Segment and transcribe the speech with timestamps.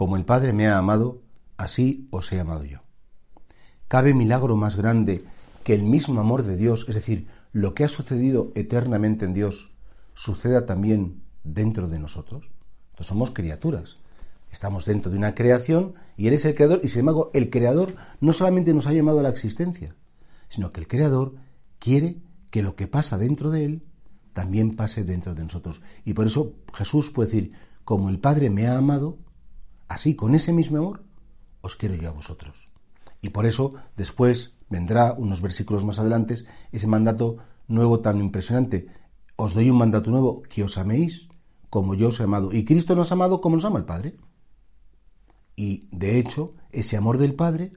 [0.00, 1.20] como el Padre me ha amado,
[1.58, 2.78] así os he amado yo.
[3.86, 5.26] ¿Cabe milagro más grande
[5.62, 9.74] que el mismo amor de Dios, es decir, lo que ha sucedido eternamente en Dios,
[10.14, 12.50] suceda también dentro de nosotros?
[12.92, 13.98] Entonces somos criaturas.
[14.50, 18.32] Estamos dentro de una creación y eres el creador y sin embargo el creador no
[18.32, 19.94] solamente nos ha llamado a la existencia,
[20.48, 21.34] sino que el creador
[21.78, 23.82] quiere que lo que pasa dentro de él
[24.32, 25.82] también pase dentro de nosotros.
[26.06, 27.52] Y por eso Jesús puede decir,
[27.84, 29.18] como el Padre me ha amado,
[29.90, 31.02] así con ese mismo amor,
[31.60, 32.70] os quiero yo a vosotros.
[33.20, 36.36] Y por eso después vendrá, unos versículos más adelante,
[36.70, 38.86] ese mandato nuevo tan impresionante.
[39.34, 41.28] Os doy un mandato nuevo, que os améis
[41.68, 42.52] como yo os he amado.
[42.52, 44.16] Y Cristo nos ha amado como nos ama el Padre.
[45.56, 47.72] Y de hecho, ese amor del Padre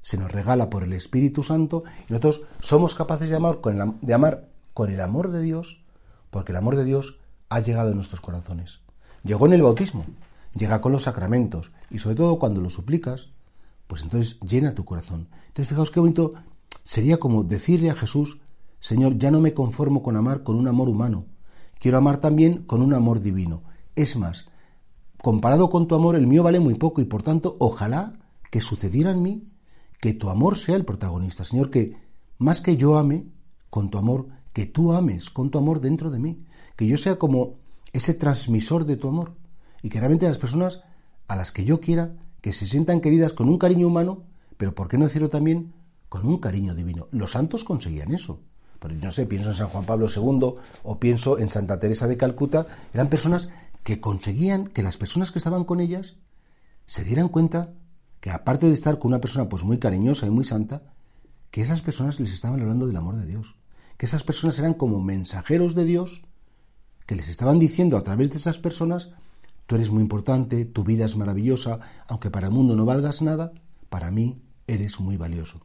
[0.00, 3.92] se nos regala por el Espíritu Santo y nosotros somos capaces de amar con el,
[4.00, 5.84] de amar con el amor de Dios,
[6.30, 7.18] porque el amor de Dios
[7.50, 8.80] ha llegado en nuestros corazones.
[9.22, 10.06] Llegó en el bautismo,
[10.54, 13.28] llega con los sacramentos y sobre todo cuando lo suplicas,
[13.86, 15.28] pues entonces llena tu corazón.
[15.48, 16.34] Entonces fijaos qué bonito
[16.84, 18.40] sería como decirle a Jesús,
[18.80, 21.26] Señor, ya no me conformo con amar con un amor humano,
[21.78, 23.62] quiero amar también con un amor divino.
[23.96, 24.46] Es más,
[25.22, 28.14] comparado con tu amor, el mío vale muy poco y por tanto, ojalá
[28.50, 29.48] que sucediera en mí
[30.00, 31.44] que tu amor sea el protagonista.
[31.44, 31.96] Señor, que
[32.38, 33.26] más que yo ame
[33.70, 36.44] con tu amor, que tú ames con tu amor dentro de mí.
[36.76, 37.56] Que yo sea como
[37.92, 39.34] ese transmisor de tu amor.
[39.82, 40.82] Y que realmente las personas
[41.28, 44.22] a las que yo quiera, que se sientan queridas con un cariño humano,
[44.56, 45.72] pero ¿por qué no decirlo también
[46.08, 47.08] con un cariño divino?
[47.10, 48.40] Los santos conseguían eso.
[48.80, 50.54] Pero no sé, pienso en San Juan Pablo II
[50.84, 52.66] o pienso en Santa Teresa de Calcuta.
[52.94, 53.48] Eran personas
[53.82, 56.16] que conseguían que las personas que estaban con ellas
[56.86, 57.72] se dieran cuenta
[58.20, 60.82] que aparte de estar con una persona pues muy cariñosa y muy santa,
[61.50, 63.56] que esas personas les estaban hablando del amor de Dios,
[63.96, 66.22] que esas personas eran como mensajeros de Dios,
[67.06, 69.10] que les estaban diciendo a través de esas personas,
[69.68, 73.52] tú eres muy importante, tu vida es maravillosa, aunque para el mundo no valgas nada,
[73.90, 75.60] para mí eres muy valioso.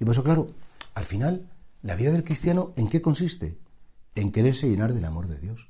[0.00, 0.48] Y por eso, claro,
[0.94, 1.48] al final,
[1.82, 3.56] la vida del cristiano, ¿en qué consiste?
[4.16, 5.68] En quererse llenar del amor de Dios,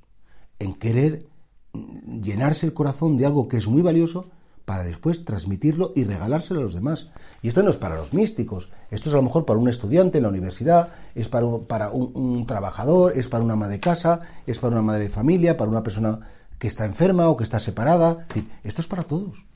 [0.59, 1.27] en querer
[1.75, 4.31] llenarse el corazón de algo que es muy valioso
[4.65, 7.11] para después transmitirlo y regalárselo a los demás.
[7.43, 10.19] Y esto no es para los místicos, esto es a lo mejor para un estudiante
[10.19, 14.59] en la universidad, es para, para un, trabajador, es para una ama de casa, es
[14.59, 16.21] para una madre de familia, para una persona
[16.59, 18.27] que está enferma o que está separada.
[18.65, 19.47] esto es para todos.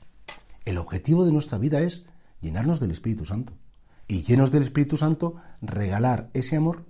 [0.65, 2.05] El objetivo de nuestra vida es
[2.41, 3.53] llenarnos del Espíritu Santo.
[4.07, 6.85] Y llenos del Espíritu Santo, regalar ese amor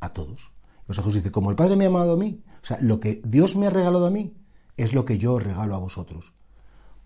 [0.00, 0.52] a todos.
[0.86, 3.54] Los dice, como el Padre me ha amado a mí, o sea, lo que Dios
[3.54, 4.34] me ha regalado a mí
[4.76, 6.32] es lo que yo regalo a vosotros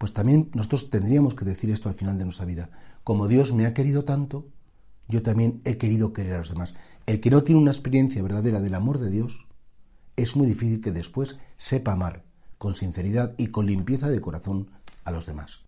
[0.04, 2.69] pues también nosotros tendríamos que decir esto al final de nuestra vida.
[3.04, 4.47] Como Dios me ha querido tanto,
[5.09, 6.75] yo también he querido querer a los demás.
[7.06, 9.47] El que no tiene una experiencia verdadera del amor de Dios,
[10.16, 12.25] es muy difícil que después sepa amar
[12.59, 14.70] con sinceridad y con limpieza de corazón
[15.04, 15.64] a los demás.